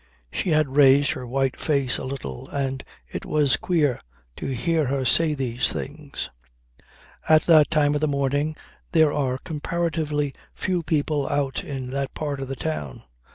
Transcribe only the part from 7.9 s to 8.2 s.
of the